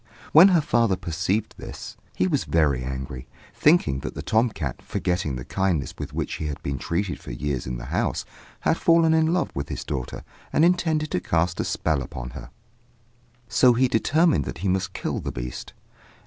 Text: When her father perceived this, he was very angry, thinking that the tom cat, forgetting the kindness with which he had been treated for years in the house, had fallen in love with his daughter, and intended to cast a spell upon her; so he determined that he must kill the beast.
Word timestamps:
When 0.31 0.47
her 0.47 0.61
father 0.61 0.95
perceived 0.95 1.53
this, 1.59 1.95
he 2.15 2.25
was 2.25 2.45
very 2.45 2.83
angry, 2.83 3.27
thinking 3.53 3.99
that 3.99 4.15
the 4.15 4.23
tom 4.23 4.49
cat, 4.49 4.81
forgetting 4.81 5.35
the 5.35 5.45
kindness 5.45 5.93
with 5.99 6.11
which 6.11 6.37
he 6.41 6.47
had 6.47 6.59
been 6.63 6.79
treated 6.79 7.19
for 7.19 7.29
years 7.29 7.67
in 7.67 7.77
the 7.77 7.85
house, 7.85 8.25
had 8.61 8.77
fallen 8.77 9.13
in 9.13 9.31
love 9.31 9.51
with 9.55 9.69
his 9.69 9.83
daughter, 9.83 10.23
and 10.51 10.65
intended 10.65 11.11
to 11.11 11.19
cast 11.19 11.59
a 11.59 11.63
spell 11.63 12.01
upon 12.01 12.31
her; 12.31 12.49
so 13.47 13.73
he 13.73 13.87
determined 13.87 14.45
that 14.45 14.57
he 14.65 14.67
must 14.67 14.93
kill 14.93 15.19
the 15.19 15.31
beast. 15.31 15.73